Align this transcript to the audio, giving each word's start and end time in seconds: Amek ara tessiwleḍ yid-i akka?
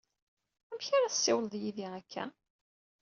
Amek 0.71 0.87
ara 0.95 1.13
tessiwleḍ 1.13 1.53
yid-i 1.61 1.85
akka? 1.99 2.23